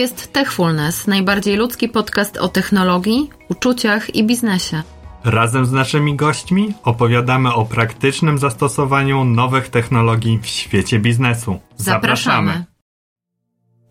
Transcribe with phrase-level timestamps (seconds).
[0.00, 4.82] jest Techfulness, najbardziej ludzki podcast o technologii, uczuciach i biznesie.
[5.24, 11.60] Razem z naszymi gośćmi opowiadamy o praktycznym zastosowaniu nowych technologii w świecie biznesu.
[11.76, 12.64] Zapraszamy.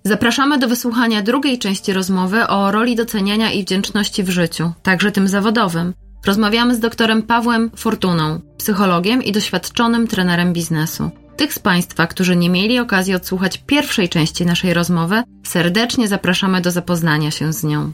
[0.03, 5.27] Zapraszamy do wysłuchania drugiej części rozmowy o roli doceniania i wdzięczności w życiu, także tym
[5.27, 5.93] zawodowym.
[6.25, 11.11] Rozmawiamy z doktorem Pawłem Fortuną, psychologiem i doświadczonym trenerem biznesu.
[11.39, 16.71] Tych z Państwa, którzy nie mieli okazji odsłuchać pierwszej części naszej rozmowy, serdecznie zapraszamy do
[16.71, 17.93] zapoznania się z nią.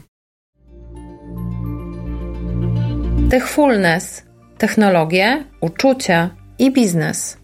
[3.30, 4.22] Techfulness
[4.58, 7.38] technologie, uczucia i biznes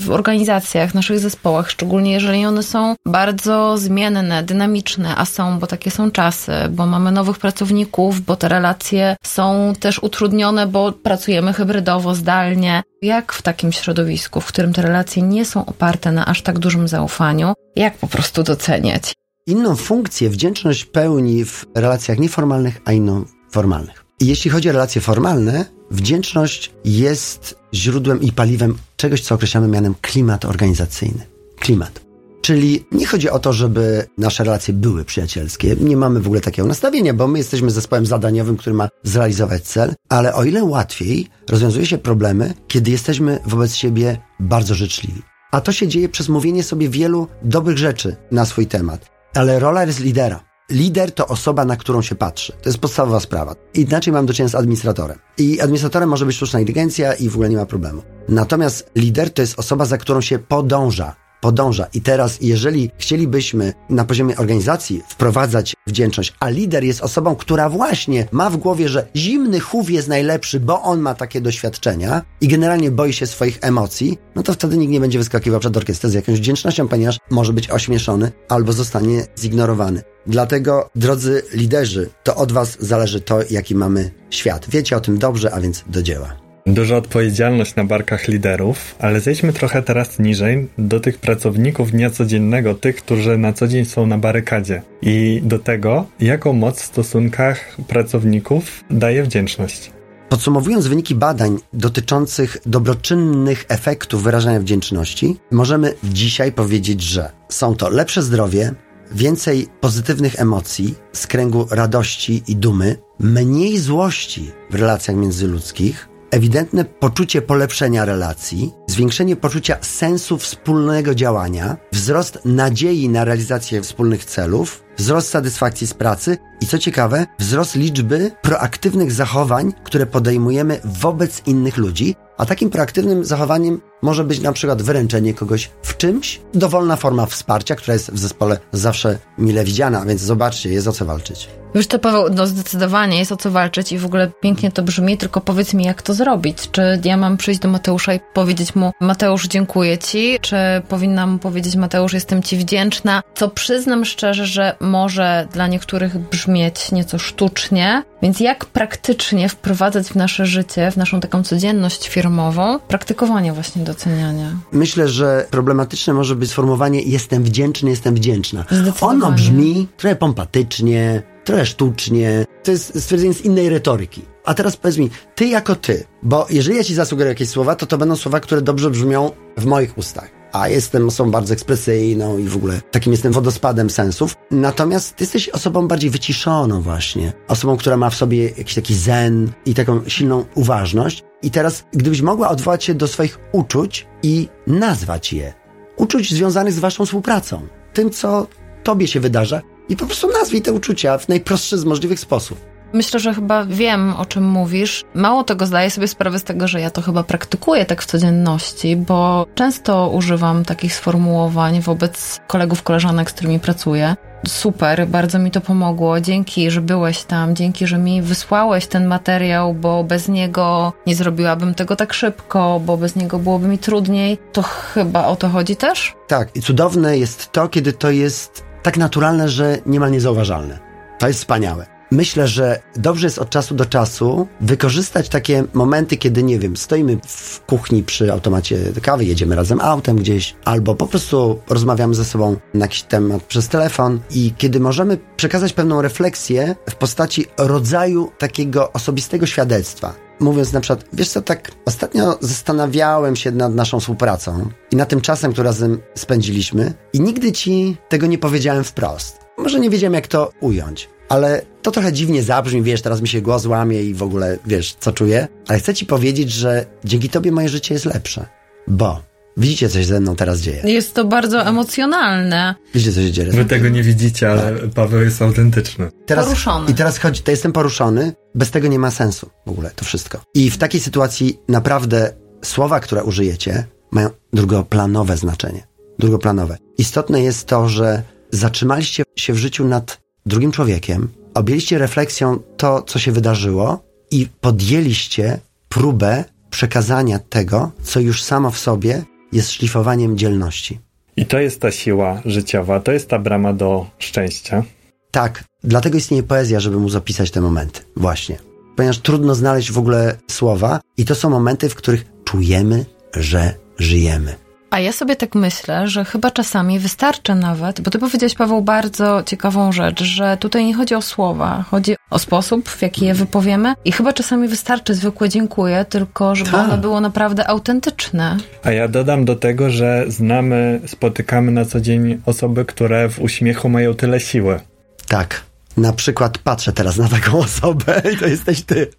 [0.00, 5.90] w organizacjach, naszych zespołach, szczególnie jeżeli one są bardzo zmienne, dynamiczne, a są, bo takie
[5.90, 12.14] są czasy, bo mamy nowych pracowników, bo te relacje są też utrudnione, bo pracujemy hybrydowo,
[12.14, 12.82] zdalnie.
[13.02, 16.88] Jak w takim środowisku, w którym te relacje nie są oparte na aż tak dużym
[16.88, 19.12] zaufaniu, jak po prostu doceniać?
[19.46, 24.04] Inną funkcję wdzięczność pełni w relacjach nieformalnych, a inną formalnych.
[24.20, 29.94] I jeśli chodzi o relacje formalne, wdzięczność jest źródłem i paliwem czegoś, co określamy mianem
[30.02, 31.26] klimat organizacyjny.
[31.58, 32.04] Klimat.
[32.42, 35.76] Czyli nie chodzi o to, żeby nasze relacje były przyjacielskie.
[35.80, 39.94] Nie mamy w ogóle takiego nastawienia, bo my jesteśmy zespołem zadaniowym, który ma zrealizować cel,
[40.08, 45.22] ale o ile łatwiej rozwiązuje się problemy, kiedy jesteśmy wobec siebie bardzo życzliwi.
[45.52, 49.10] A to się dzieje przez mówienie sobie wielu dobrych rzeczy na swój temat.
[49.34, 50.53] Ale rola jest lidera.
[50.70, 52.52] Lider to osoba, na którą się patrzy.
[52.62, 53.54] To jest podstawowa sprawa.
[53.74, 55.18] Inaczej mam do czynienia z administratorem.
[55.38, 58.02] I administratorem może być sztuczna inteligencja i w ogóle nie ma problemu.
[58.28, 61.86] Natomiast lider to jest osoba, za którą się podąża podąża.
[61.94, 68.26] I teraz, jeżeli chcielibyśmy na poziomie organizacji wprowadzać wdzięczność, a lider jest osobą, która właśnie
[68.32, 72.90] ma w głowie, że zimny chów jest najlepszy, bo on ma takie doświadczenia i generalnie
[72.90, 76.38] boi się swoich emocji, no to wtedy nikt nie będzie wyskakiwał przed orkiestrę z jakąś
[76.38, 80.02] wdzięcznością, ponieważ może być ośmieszony albo zostanie zignorowany.
[80.26, 84.66] Dlatego, drodzy liderzy, to od Was zależy to, jaki mamy świat.
[84.68, 86.43] Wiecie o tym dobrze, a więc do dzieła.
[86.66, 92.74] Duża odpowiedzialność na barkach liderów, ale zejdźmy trochę teraz niżej do tych pracowników dnia codziennego,
[92.74, 97.76] tych, którzy na co dzień są na barykadzie i do tego, jaką moc w stosunkach
[97.88, 99.90] pracowników daje wdzięczność.
[100.28, 108.22] Podsumowując wyniki badań dotyczących dobroczynnych efektów wyrażania wdzięczności, możemy dzisiaj powiedzieć, że są to lepsze
[108.22, 108.74] zdrowie,
[109.12, 117.42] więcej pozytywnych emocji z kręgu radości i dumy, mniej złości w relacjach międzyludzkich, ewidentne poczucie
[117.42, 125.86] polepszenia relacji, zwiększenie poczucia sensu wspólnego działania, wzrost nadziei na realizację wspólnych celów, wzrost satysfakcji
[125.86, 132.46] z pracy i co ciekawe, wzrost liczby proaktywnych zachowań, które podejmujemy wobec innych ludzi, a
[132.46, 137.94] takim proaktywnym zachowaniem może być na przykład wyręczenie kogoś w czymś, dowolna forma wsparcia, która
[137.94, 141.48] jest w zespole zawsze mile widziana, więc zobaczcie, jest o co walczyć.
[141.74, 145.18] Wiesz to Paweł, no zdecydowanie jest o co walczyć i w ogóle pięknie to brzmi,
[145.18, 146.70] tylko powiedz mi jak to zrobić.
[146.70, 150.56] Czy ja mam przyjść do Mateusza i powiedzieć mu Mateusz dziękuję Ci, czy
[150.88, 157.18] powinnam powiedzieć Mateusz jestem Ci wdzięczna, co przyznam szczerze, że może dla niektórych brzmieć nieco
[157.18, 163.84] sztucznie, więc jak praktycznie wprowadzać w nasze życie, w naszą taką codzienność firmową, praktykowanie właśnie
[163.84, 164.50] doceniania?
[164.72, 168.64] Myślę, że problematyczne może być sformułowanie jestem wdzięczny, jestem wdzięczna.
[169.00, 172.44] Ono brzmi trochę pompatycznie, trochę sztucznie.
[172.62, 174.22] To jest stwierdzenie z innej retoryki.
[174.44, 177.86] A teraz powiedz mi, ty jako ty, bo jeżeli ja ci zasugeruję jakieś słowa, to
[177.86, 180.30] to będą słowa, które dobrze brzmią w moich ustach.
[180.52, 184.36] A jestem osobą bardzo ekspresyjną i w ogóle takim jestem wodospadem sensów.
[184.50, 187.32] Natomiast ty jesteś osobą bardziej wyciszoną właśnie.
[187.48, 191.22] Osobą, która ma w sobie jakiś taki zen i taką silną uważność.
[191.42, 195.54] I teraz, gdybyś mogła odwołać się do swoich uczuć i nazwać je.
[195.96, 197.66] Uczuć związanych z waszą współpracą.
[197.92, 198.46] Tym, co
[198.82, 202.74] tobie się wydarza i po prostu nazwij te uczucia w najprostszy z możliwych sposób.
[202.94, 205.04] Myślę, że chyba wiem, o czym mówisz.
[205.14, 208.96] Mało tego, zdaję sobie sprawę z tego, że ja to chyba praktykuję tak w codzienności,
[208.96, 214.16] bo często używam takich sformułowań wobec kolegów, koleżanek, z którymi pracuję.
[214.48, 216.20] Super, bardzo mi to pomogło.
[216.20, 221.74] Dzięki, że byłeś tam, dzięki, że mi wysłałeś ten materiał, bo bez niego nie zrobiłabym
[221.74, 224.38] tego tak szybko, bo bez niego byłoby mi trudniej.
[224.52, 226.14] To chyba o to chodzi też?
[226.28, 230.78] Tak, i cudowne jest to, kiedy to jest tak naturalne, że niemal niezauważalne.
[231.18, 231.86] To jest wspaniałe.
[232.10, 237.18] Myślę, że dobrze jest od czasu do czasu wykorzystać takie momenty, kiedy, nie wiem, stoimy
[237.26, 242.56] w kuchni przy automacie kawy, jedziemy razem autem gdzieś, albo po prostu rozmawiamy ze sobą
[242.74, 248.92] na jakiś temat przez telefon i kiedy możemy przekazać pewną refleksję w postaci rodzaju takiego
[248.92, 250.23] osobistego świadectwa.
[250.40, 255.20] Mówiąc na przykład, wiesz co, tak ostatnio zastanawiałem się nad naszą współpracą i nad tym
[255.20, 259.44] czasem, który razem spędziliśmy i nigdy ci tego nie powiedziałem wprost.
[259.58, 263.40] Może nie wiedziałem, jak to ująć, ale to trochę dziwnie zabrzmi, wiesz, teraz mi się
[263.40, 267.52] głos łamie i w ogóle, wiesz, co czuję, ale chcę ci powiedzieć, że dzięki tobie
[267.52, 268.46] moje życie jest lepsze,
[268.88, 269.20] bo
[269.56, 270.82] Widzicie, co się ze mną teraz dzieje.
[270.84, 272.74] Jest to bardzo emocjonalne.
[272.94, 273.50] Widzicie, co się dzieje.
[273.50, 274.90] Wy tego nie widzicie, ale tak.
[274.90, 276.10] Paweł jest autentyczny.
[276.26, 276.90] Teraz, poruszony.
[276.90, 280.40] I teraz chodzi, to jestem poruszony, bez tego nie ma sensu w ogóle to wszystko.
[280.54, 285.86] I w takiej sytuacji naprawdę słowa, które użyjecie, mają drugoplanowe znaczenie.
[286.18, 286.76] Drugoplanowe.
[286.98, 293.18] Istotne jest to, że zatrzymaliście się w życiu nad drugim człowiekiem, objęliście refleksją to, co
[293.18, 295.58] się wydarzyło i podjęliście
[295.88, 299.22] próbę przekazania tego, co już samo w sobie
[299.54, 301.00] jest szlifowaniem dzielności.
[301.36, 304.82] I to jest ta siła życiowa, to jest ta brama do szczęścia.
[305.30, 308.00] Tak, dlatego istnieje poezja, żeby móc opisać te momenty.
[308.16, 308.58] Właśnie.
[308.96, 313.04] Ponieważ trudno znaleźć w ogóle słowa, i to są momenty, w których czujemy,
[313.36, 314.63] że żyjemy.
[314.94, 319.42] A ja sobie tak myślę, że chyba czasami wystarczy nawet, bo ty powiedziałeś, Paweł, bardzo
[319.42, 323.94] ciekawą rzecz, że tutaj nie chodzi o słowa, chodzi o sposób, w jaki je wypowiemy
[324.04, 326.84] i chyba czasami wystarczy zwykłe dziękuję, tylko żeby Ta.
[326.84, 328.56] ono było naprawdę autentyczne.
[328.82, 333.88] A ja dodam do tego, że znamy, spotykamy na co dzień osoby, które w uśmiechu
[333.88, 334.80] mają tyle siły.
[335.28, 335.62] Tak.
[335.96, 339.10] Na przykład patrzę teraz na taką osobę i to jesteś ty.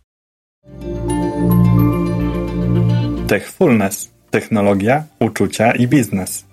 [3.28, 6.46] Techfulness technologia, uczucia i biznes.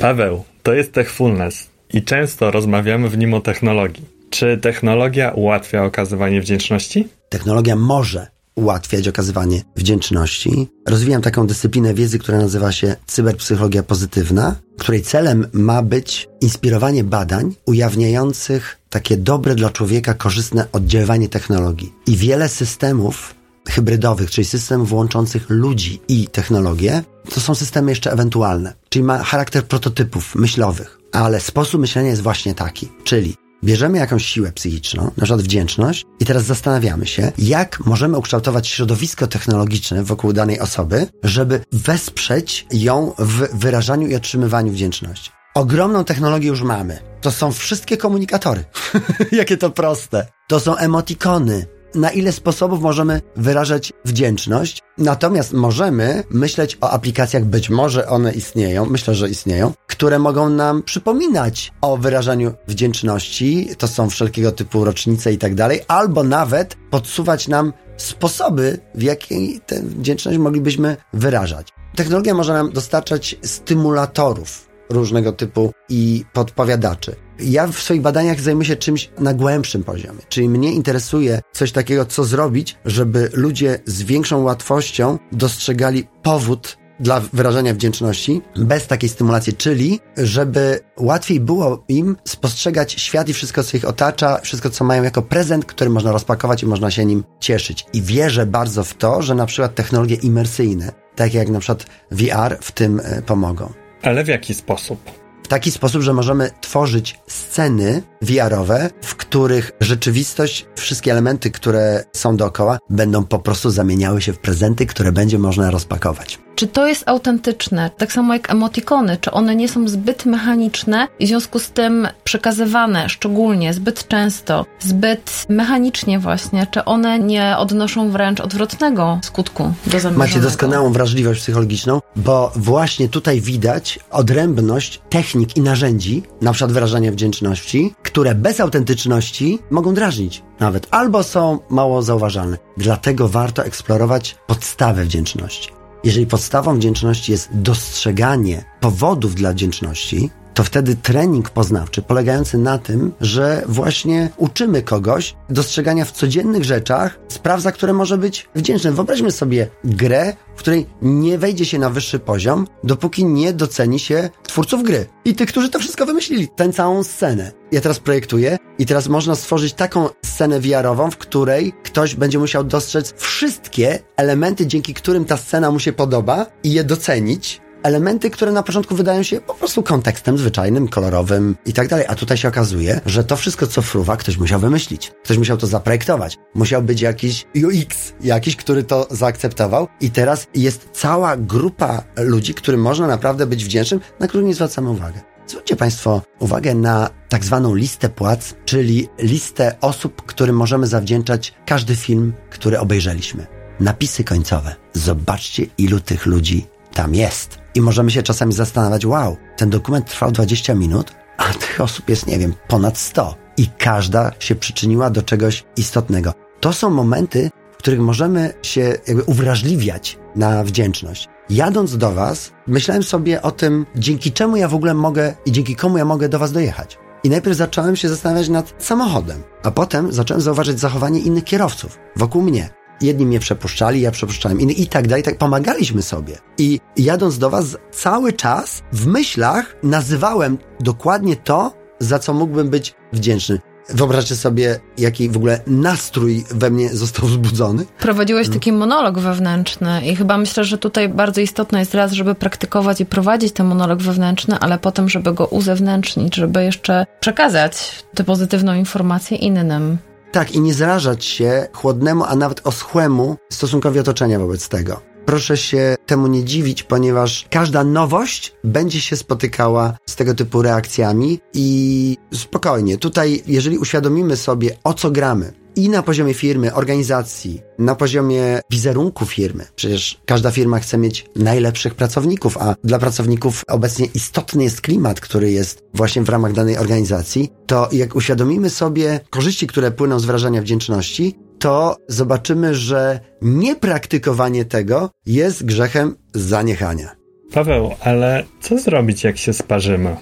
[0.00, 4.04] Paweł, to jest Techfulness i często rozmawiamy w nim o technologii.
[4.30, 7.08] Czy technologia ułatwia okazywanie wdzięczności?
[7.28, 10.68] Technologia może ułatwiać okazywanie wdzięczności.
[10.86, 17.54] Rozwijam taką dyscyplinę wiedzy, która nazywa się cyberpsychologia pozytywna, której celem ma być inspirowanie badań
[17.66, 21.92] ujawniających takie dobre dla człowieka, korzystne oddziaływanie technologii.
[22.06, 23.37] I wiele systemów
[23.68, 27.02] hybrydowych, czyli systemów łączących ludzi i technologię,
[27.34, 32.54] to są systemy jeszcze ewentualne, czyli ma charakter prototypów myślowych, ale sposób myślenia jest właśnie
[32.54, 38.18] taki, czyli bierzemy jakąś siłę psychiczną, na przykład wdzięczność, i teraz zastanawiamy się, jak możemy
[38.18, 45.30] ukształtować środowisko technologiczne wokół danej osoby, żeby wesprzeć ją w wyrażaniu i otrzymywaniu wdzięczności.
[45.54, 46.98] Ogromną technologię już mamy.
[47.20, 48.64] To są wszystkie komunikatory.
[49.32, 50.26] Jakie to proste.
[50.48, 54.82] To są emotikony na ile sposobów możemy wyrażać wdzięczność.
[54.98, 60.82] Natomiast możemy myśleć o aplikacjach, być może one istnieją, myślę, że istnieją, które mogą nam
[60.82, 63.68] przypominać o wyrażaniu wdzięczności.
[63.78, 69.60] To są wszelkiego typu rocznice i tak dalej, albo nawet podsuwać nam sposoby, w jakiej
[69.66, 71.68] tę wdzięczność moglibyśmy wyrażać.
[71.96, 77.16] Technologia może nam dostarczać stymulatorów różnego typu i podpowiadaczy.
[77.40, 82.04] Ja w swoich badaniach zajmuję się czymś na głębszym poziomie, czyli mnie interesuje coś takiego,
[82.04, 89.52] co zrobić, żeby ludzie z większą łatwością dostrzegali powód dla wyrażania wdzięczności bez takiej stymulacji,
[89.52, 95.02] czyli żeby łatwiej było im spostrzegać świat i wszystko, co ich otacza, wszystko, co mają
[95.02, 97.86] jako prezent, który można rozpakować i można się nim cieszyć.
[97.92, 102.58] I wierzę bardzo w to, że na przykład technologie imersyjne, takie jak na przykład VR,
[102.60, 103.72] w tym e, pomogą.
[104.02, 105.10] Ale w jaki sposób?
[105.48, 112.36] w taki sposób, że możemy tworzyć sceny VR-owe, w których rzeczywistość, wszystkie elementy, które są
[112.36, 116.38] dookoła, będą po prostu zamieniały się w prezenty, które będzie można rozpakować.
[116.58, 117.90] Czy to jest autentyczne?
[117.98, 122.08] Tak samo jak emotikony, czy one nie są zbyt mechaniczne i w związku z tym
[122.24, 130.10] przekazywane szczególnie zbyt często, zbyt mechanicznie właśnie, czy one nie odnoszą wręcz odwrotnego skutku do?
[130.10, 137.12] Macie doskonałą wrażliwość psychologiczną, bo właśnie tutaj widać odrębność technik i narzędzi, na przykład wyrażania
[137.12, 142.58] wdzięczności, które bez autentyczności mogą drażnić nawet, albo są mało zauważalne.
[142.76, 145.78] Dlatego warto eksplorować podstawę wdzięczności.
[146.04, 153.12] Jeżeli podstawą wdzięczności jest dostrzeganie powodów dla wdzięczności, to wtedy trening poznawczy polegający na tym,
[153.20, 158.92] że właśnie uczymy kogoś dostrzegania w codziennych rzeczach spraw, za które może być wdzięczny.
[158.92, 164.30] Wyobraźmy sobie grę, w której nie wejdzie się na wyższy poziom, dopóki nie doceni się
[164.42, 167.52] twórców gry i tych, którzy to wszystko wymyślili, tę całą scenę.
[167.72, 172.64] Ja teraz projektuję i teraz można stworzyć taką scenę VR-ową, w której ktoś będzie musiał
[172.64, 178.52] dostrzec wszystkie elementy, dzięki którym ta scena mu się podoba i je docenić elementy, które
[178.52, 182.06] na początku wydają się po prostu kontekstem zwyczajnym, kolorowym i tak dalej.
[182.08, 185.12] A tutaj się okazuje, że to wszystko, co fruwa, ktoś musiał wymyślić.
[185.24, 186.38] Ktoś musiał to zaprojektować.
[186.54, 189.88] Musiał być jakiś UX, jakiś, który to zaakceptował.
[190.00, 194.90] I teraz jest cała grupa ludzi, którym można naprawdę być wdzięcznym, na których nie zwracamy
[194.90, 195.18] uwagi.
[195.46, 201.96] Zwróćcie Państwo uwagę na tak zwaną listę płac, czyli listę osób, którym możemy zawdzięczać każdy
[201.96, 203.46] film, który obejrzeliśmy.
[203.80, 204.76] Napisy końcowe.
[204.92, 206.66] Zobaczcie, ilu tych ludzi
[206.98, 207.58] tam jest.
[207.74, 212.26] I możemy się czasami zastanawiać, wow, ten dokument trwał 20 minut, a tych osób jest,
[212.26, 213.34] nie wiem, ponad 100.
[213.56, 216.32] I każda się przyczyniła do czegoś istotnego.
[216.60, 221.28] To są momenty, w których możemy się jakby uwrażliwiać na wdzięczność.
[221.50, 225.76] Jadąc do Was, myślałem sobie o tym, dzięki czemu ja w ogóle mogę i dzięki
[225.76, 226.98] komu ja mogę do Was dojechać.
[227.24, 232.42] I najpierw zacząłem się zastanawiać nad samochodem, a potem zacząłem zauważyć zachowanie innych kierowców wokół
[232.42, 232.77] mnie.
[233.00, 236.38] Jedni mnie przepuszczali, ja przepuszczałem innych i tak dalej, tak pomagaliśmy sobie.
[236.58, 242.94] I jadąc do Was, cały czas w myślach nazywałem dokładnie to, za co mógłbym być
[243.12, 243.58] wdzięczny.
[243.88, 247.86] Wyobraźcie sobie, jaki w ogóle nastrój we mnie został wzbudzony.
[247.98, 253.00] Prowadziłeś taki monolog wewnętrzny i chyba myślę, że tutaj bardzo istotne jest raz, żeby praktykować
[253.00, 258.74] i prowadzić ten monolog wewnętrzny, ale potem, żeby go uzewnętrznić, żeby jeszcze przekazać tę pozytywną
[258.74, 259.98] informację innym.
[260.32, 265.00] Tak, i nie zrażać się chłodnemu, a nawet oschłemu stosunkowi otoczenia wobec tego.
[265.26, 271.40] Proszę się temu nie dziwić, ponieważ każda nowość będzie się spotykała z tego typu reakcjami
[271.54, 272.98] i spokojnie.
[272.98, 279.26] Tutaj, jeżeli uświadomimy sobie, o co gramy, i na poziomie firmy, organizacji, na poziomie wizerunku
[279.26, 279.64] firmy.
[279.76, 285.50] Przecież każda firma chce mieć najlepszych pracowników, a dla pracowników obecnie istotny jest klimat, który
[285.50, 287.52] jest właśnie w ramach danej organizacji.
[287.66, 295.10] To jak uświadomimy sobie korzyści, które płyną z wrażenia wdzięczności, to zobaczymy, że niepraktykowanie tego
[295.26, 297.16] jest grzechem zaniechania.
[297.52, 300.16] Paweł, ale co zrobić, jak się sparzymy?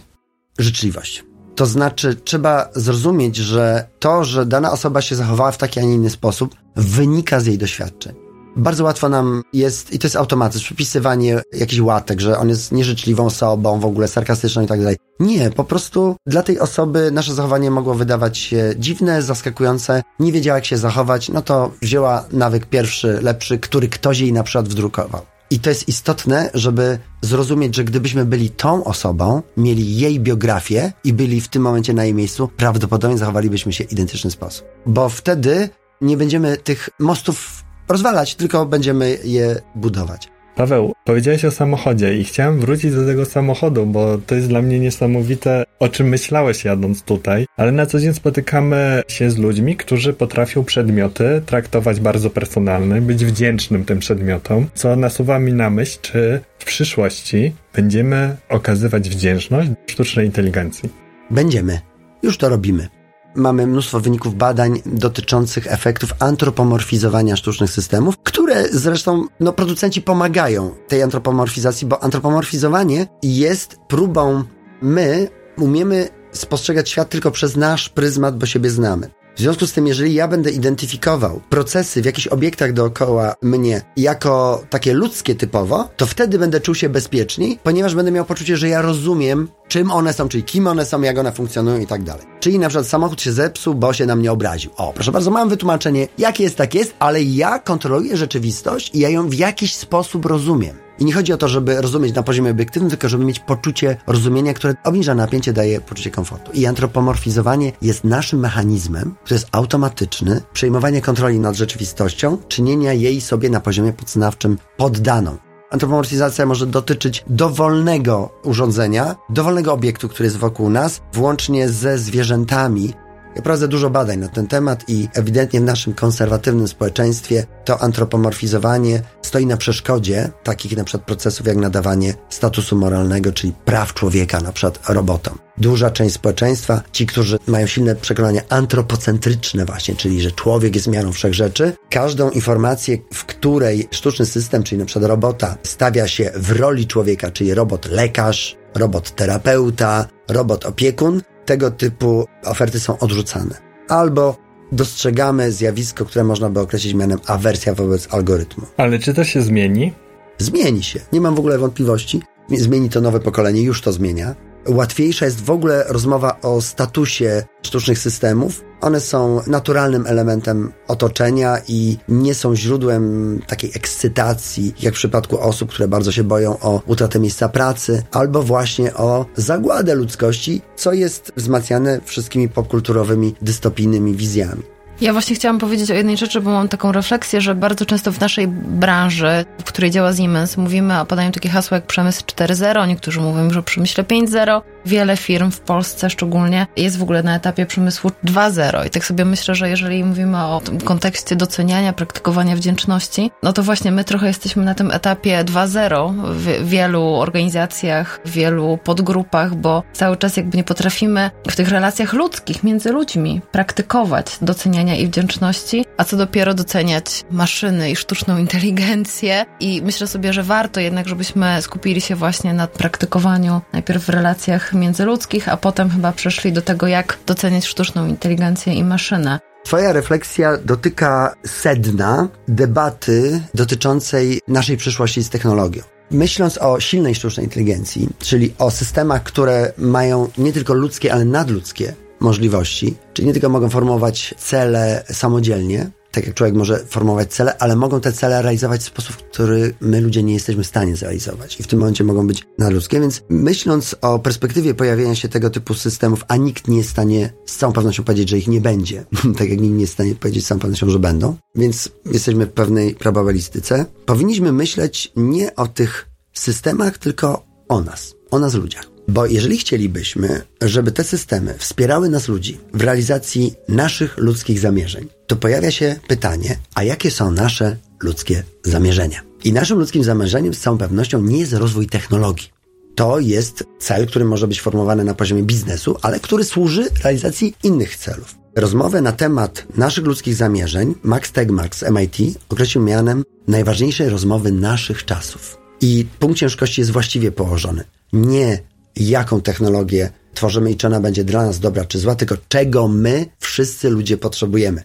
[0.58, 1.24] Życzliwość.
[1.56, 5.94] To znaczy, trzeba zrozumieć, że to, że dana osoba się zachowała w taki, a nie
[5.94, 8.14] inny sposób, wynika z jej doświadczeń.
[8.56, 13.26] Bardzo łatwo nam jest, i to jest automatyzm, przypisywanie jakichś łatek, że on jest nieżyczliwą
[13.26, 14.96] osobą, w ogóle sarkastyczną i tak dalej.
[15.20, 20.58] Nie, po prostu dla tej osoby nasze zachowanie mogło wydawać się dziwne, zaskakujące, nie wiedziała
[20.58, 25.35] jak się zachować, no to wzięła nawyk pierwszy, lepszy, który ktoś jej na przykład wdrukował.
[25.50, 31.12] I to jest istotne, żeby zrozumieć, że gdybyśmy byli tą osobą, mieli jej biografię i
[31.12, 34.66] byli w tym momencie na jej miejscu, prawdopodobnie zachowalibyśmy się w identyczny sposób.
[34.86, 35.68] Bo wtedy
[36.00, 40.35] nie będziemy tych mostów rozwalać, tylko będziemy je budować.
[40.56, 44.78] Paweł, powiedziałeś o samochodzie i chciałem wrócić do tego samochodu, bo to jest dla mnie
[44.78, 50.12] niesamowite, o czym myślałeś jadąc tutaj, ale na co dzień spotykamy się z ludźmi, którzy
[50.12, 56.40] potrafią przedmioty traktować bardzo personalnie, być wdzięcznym tym przedmiotom, co nasuwa mi na myśl, czy
[56.58, 60.88] w przyszłości będziemy okazywać wdzięczność sztucznej inteligencji.
[61.30, 61.80] Będziemy.
[62.22, 62.95] Już to robimy.
[63.36, 71.02] Mamy mnóstwo wyników badań dotyczących efektów antropomorfizowania sztucznych systemów, które zresztą no, producenci pomagają tej
[71.02, 74.44] antropomorfizacji, bo antropomorfizowanie jest próbą
[74.82, 75.28] my
[75.58, 79.10] umiemy spostrzegać świat tylko przez nasz pryzmat, bo siebie znamy.
[79.36, 84.64] W związku z tym, jeżeli ja będę identyfikował procesy w jakichś obiektach dookoła mnie jako
[84.70, 88.82] takie ludzkie typowo, to wtedy będę czuł się bezpieczniej, ponieważ będę miał poczucie, że ja
[88.82, 92.26] rozumiem, czym one są, czyli kim one są, jak one funkcjonują i tak dalej.
[92.40, 94.70] Czyli na przykład samochód się zepsuł, bo się na mnie obraził.
[94.76, 99.08] O, proszę bardzo, mam wytłumaczenie, jak jest, tak jest, ale ja kontroluję rzeczywistość i ja
[99.08, 100.85] ją w jakiś sposób rozumiem.
[100.98, 104.54] I nie chodzi o to, żeby rozumieć na poziomie obiektywnym, tylko żeby mieć poczucie rozumienia,
[104.54, 106.52] które obniża napięcie, daje poczucie komfortu.
[106.54, 113.50] I antropomorfizowanie jest naszym mechanizmem, który jest automatyczny, przejmowanie kontroli nad rzeczywistością, czynienia jej sobie
[113.50, 115.36] na poziomie podznawczym poddaną.
[115.70, 122.94] Antropomorfizacja może dotyczyć dowolnego urządzenia, dowolnego obiektu, który jest wokół nas, włącznie ze zwierzętami,
[123.36, 129.02] ja prowadzę dużo badań na ten temat i ewidentnie w naszym konserwatywnym społeczeństwie to antropomorfizowanie
[129.22, 134.52] stoi na przeszkodzie takich na przykład procesów jak nadawanie statusu moralnego, czyli praw człowieka na
[134.52, 135.38] przykład robotom.
[135.58, 141.12] Duża część społeczeństwa, ci, którzy mają silne przekonania antropocentryczne właśnie, czyli że człowiek jest miarą
[141.12, 146.86] wszechrzeczy, każdą informację, w której sztuczny system, czyli na przykład robota, stawia się w roli
[146.86, 153.54] człowieka, czyli robot lekarz, robot terapeuta, robot opiekun, tego typu oferty są odrzucane.
[153.88, 154.36] Albo
[154.72, 158.66] dostrzegamy zjawisko, które można by określić mianem awersja wobec algorytmu.
[158.76, 159.92] Ale czy to się zmieni?
[160.38, 161.00] Zmieni się.
[161.12, 162.22] Nie mam w ogóle wątpliwości.
[162.50, 164.34] Zmieni to nowe pokolenie, już to zmienia
[164.68, 168.64] łatwiejsza jest w ogóle rozmowa o statusie sztucznych systemów.
[168.80, 175.70] One są naturalnym elementem otoczenia i nie są źródłem takiej ekscytacji, jak w przypadku osób,
[175.70, 181.32] które bardzo się boją o utratę miejsca pracy, albo właśnie o zagładę ludzkości, co jest
[181.36, 184.75] wzmacniane wszystkimi popkulturowymi, dystopijnymi wizjami.
[185.00, 188.20] Ja właśnie chciałam powiedzieć o jednej rzeczy, bo mam taką refleksję, że bardzo często w
[188.20, 193.20] naszej branży, w której działa Siemens, mówimy, a padają takie hasła jak przemysł 4.0, niektórzy
[193.20, 194.62] mówią już o przemyśle 5.0.
[194.86, 199.24] Wiele firm w Polsce szczególnie jest w ogóle na etapie przemysłu 2.0 i tak sobie
[199.24, 204.64] myślę, że jeżeli mówimy o kontekście doceniania, praktykowania wdzięczności, no to właśnie my trochę jesteśmy
[204.64, 210.64] na tym etapie 2.0 w wielu organizacjach, w wielu podgrupach, bo cały czas jakby nie
[210.64, 217.24] potrafimy w tych relacjach ludzkich, między ludźmi praktykować doceniania i wdzięczności, a co dopiero doceniać
[217.30, 219.46] maszyny i sztuczną inteligencję.
[219.60, 224.72] I myślę sobie, że warto jednak, żebyśmy skupili się właśnie na praktykowaniu najpierw w relacjach
[224.72, 229.38] międzyludzkich, a potem chyba przeszli do tego, jak doceniać sztuczną inteligencję i maszynę.
[229.64, 235.82] Twoja refleksja dotyka sedna debaty dotyczącej naszej przyszłości z technologią.
[236.10, 241.94] Myśląc o silnej sztucznej inteligencji, czyli o systemach, które mają nie tylko ludzkie, ale nadludzkie
[242.20, 247.76] możliwości, czyli nie tylko mogą formułować cele samodzielnie, tak jak człowiek może formułować cele, ale
[247.76, 251.60] mogą te cele realizować w sposób, który my ludzie nie jesteśmy w stanie zrealizować.
[251.60, 255.74] I w tym momencie mogą być nadludzkie, więc myśląc o perspektywie pojawienia się tego typu
[255.74, 259.04] systemów, a nikt nie jest w stanie z całą pewnością powiedzieć, że ich nie będzie,
[259.38, 262.46] tak jak nikt nie jest w stanie powiedzieć z całą pewnością, że będą, więc jesteśmy
[262.46, 268.95] w pewnej probabilistyce, powinniśmy myśleć nie o tych systemach, tylko o nas, o nas ludziach.
[269.08, 275.36] Bo jeżeli chcielibyśmy, żeby te systemy wspierały nas ludzi w realizacji naszych ludzkich zamierzeń, to
[275.36, 279.22] pojawia się pytanie, a jakie są nasze ludzkie zamierzenia?
[279.44, 282.48] I naszym ludzkim zamierzeniem z całą pewnością nie jest rozwój technologii.
[282.94, 287.96] To jest cel, który może być formowany na poziomie biznesu, ale który służy realizacji innych
[287.96, 288.34] celów.
[288.56, 295.04] Rozmowę na temat naszych ludzkich zamierzeń Max Tegmark z MIT określił mianem najważniejszej rozmowy naszych
[295.04, 295.58] czasów.
[295.80, 297.84] I punkt ciężkości jest właściwie położony.
[298.12, 298.62] Nie
[298.96, 303.26] jaką technologię tworzymy i czy ona będzie dla nas dobra czy zła, tylko czego my
[303.38, 304.82] wszyscy ludzie potrzebujemy.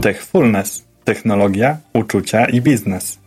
[0.00, 0.84] Techfulness.
[1.04, 3.18] Technologia, uczucia i biznes.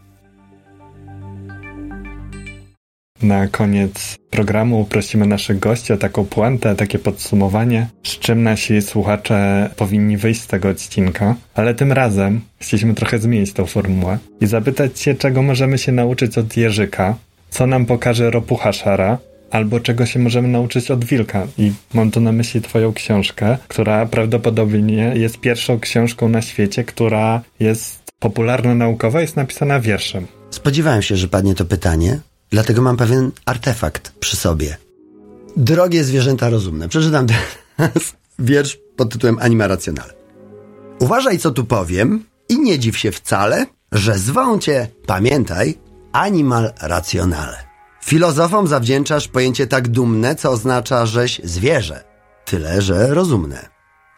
[3.21, 9.69] Na koniec programu prosimy naszych gości o taką puentę, takie podsumowanie, z czym nasi słuchacze
[9.75, 11.35] powinni wyjść z tego odcinka.
[11.55, 16.37] Ale tym razem chcieliśmy trochę zmienić tą formułę i zapytać się, czego możemy się nauczyć
[16.37, 17.15] od Jerzyka,
[17.53, 19.17] co nam pokaże ropucha szara,
[19.51, 21.47] albo czego się możemy nauczyć od wilka.
[21.57, 27.41] I mam tu na myśli Twoją książkę, która prawdopodobnie jest pierwszą książką na świecie, która
[27.59, 30.27] jest popularno-naukowa, jest napisana wierszem.
[30.49, 34.77] Spodziewałem się, że padnie to pytanie, dlatego mam pewien artefakt przy sobie.
[35.57, 36.89] Drogie zwierzęta rozumne.
[36.89, 40.13] Przeczytam teraz wiersz pod tytułem Anima Racjonale.
[40.99, 45.77] Uważaj, co tu powiem i nie dziw się wcale, że zwą cię, pamiętaj,
[46.13, 47.63] animal racjonale.
[48.03, 52.03] Filozofom zawdzięczasz pojęcie tak dumne, co oznacza, żeś zwierzę.
[52.45, 53.69] Tyle, że rozumne.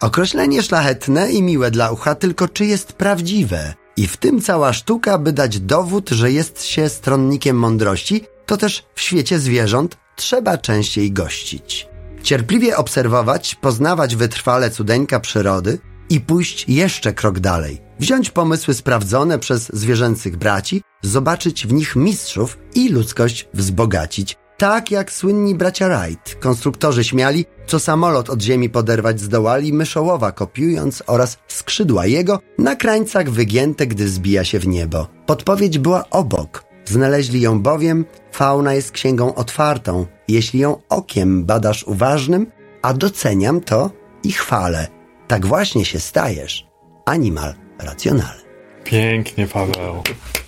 [0.01, 3.73] Określenie szlachetne i miłe dla ucha, tylko czy jest prawdziwe?
[3.97, 8.85] I w tym cała sztuka, by dać dowód, że jest się stronnikiem mądrości, to też
[8.95, 11.87] w świecie zwierząt trzeba częściej gościć.
[12.23, 15.79] Cierpliwie obserwować, poznawać wytrwale cudeńka przyrody
[16.09, 17.81] i pójść jeszcze krok dalej.
[17.99, 24.37] Wziąć pomysły sprawdzone przez zwierzęcych braci, zobaczyć w nich mistrzów i ludzkość wzbogacić.
[24.57, 31.03] Tak jak słynni bracia Wright, konstruktorzy śmiali, co samolot od ziemi poderwać zdołali, myszołowa kopiując
[31.07, 35.07] oraz skrzydła jego na krańcach wygięte, gdy zbija się w niebo.
[35.25, 36.63] Podpowiedź była obok.
[36.85, 40.05] Znaleźli ją bowiem, fauna jest księgą otwartą.
[40.27, 42.47] Jeśli ją okiem badasz uważnym,
[42.81, 43.91] a doceniam to
[44.23, 44.87] i chwalę.
[45.27, 46.67] Tak właśnie się stajesz.
[47.05, 48.43] Animal racjonalny.
[48.83, 50.03] Pięknie, Paweł.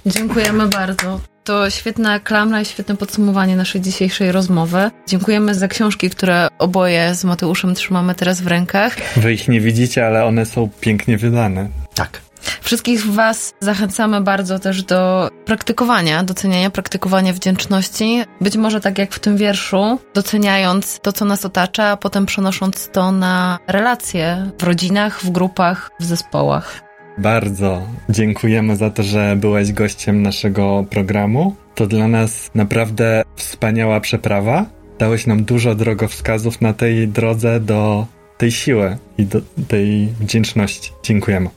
[0.05, 1.19] Dziękujemy bardzo.
[1.43, 4.91] To świetna klamra i świetne podsumowanie naszej dzisiejszej rozmowy.
[5.07, 8.97] Dziękujemy za książki, które oboje z Mateuszem trzymamy teraz w rękach.
[9.15, 11.69] Wy ich nie widzicie, ale one są pięknie wydane.
[11.93, 12.26] Tak.
[12.61, 18.23] Wszystkich Was zachęcamy bardzo też do praktykowania, doceniania, praktykowania wdzięczności.
[18.41, 22.89] Być może tak jak w tym wierszu, doceniając to, co nas otacza, a potem przenosząc
[22.93, 26.81] to na relacje w rodzinach, w grupach, w zespołach.
[27.17, 31.55] Bardzo dziękujemy za to, że byłeś gościem naszego programu.
[31.75, 34.65] To dla nas naprawdę wspaniała przeprawa.
[34.99, 38.05] Dałeś nam dużo drogowskazów na tej drodze do
[38.37, 40.91] tej siły i do tej wdzięczności.
[41.03, 41.49] Dziękujemy.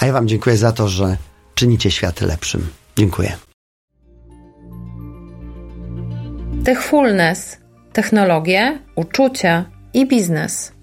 [0.00, 1.16] A ja Wam dziękuję za to, że
[1.54, 2.68] czynicie świat lepszym.
[2.96, 3.36] Dziękuję.
[6.64, 7.58] Techfulness,
[7.92, 10.73] technologie, uczucia i biznes.